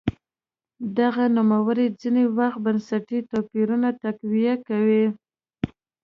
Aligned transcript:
دغه 0.99 1.23
نورمونه 1.35 1.83
ځیني 2.01 2.25
وخت 2.37 2.59
بنسټي 2.65 3.19
توپیرونه 3.31 3.89
تقویه 4.03 4.55
کوي. 4.67 5.05